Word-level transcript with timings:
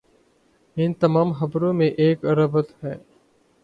ان 0.77 0.93
تمام 0.93 1.31
خبروں 1.33 1.73
میں 1.73 1.89
ایک 1.97 2.25
ربط 2.25 2.83
ہے۔ 2.83 2.95